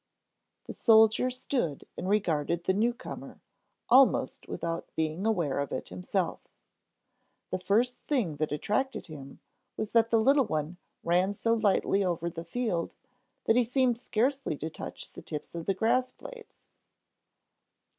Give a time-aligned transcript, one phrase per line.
[0.63, 3.39] The soldier stood and regarded the newcomer
[3.87, 6.39] almost without being aware of it himself.
[7.51, 9.41] The first thing that attracted him
[9.77, 12.95] was that the little one ran so lightly over the field
[13.43, 16.65] that he seemed scarcely to touch the tips of the grass blades.